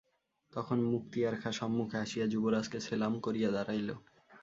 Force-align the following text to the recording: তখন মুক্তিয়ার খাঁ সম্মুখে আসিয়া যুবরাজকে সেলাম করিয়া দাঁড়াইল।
তখন 0.53 0.77
মুক্তিয়ার 0.91 1.35
খাঁ 1.41 1.53
সম্মুখে 1.53 1.97
আসিয়া 1.97 2.25
যুবরাজকে 2.27 2.77
সেলাম 2.79 3.13
করিয়া 3.19 3.49
দাঁড়াইল। 3.51 3.89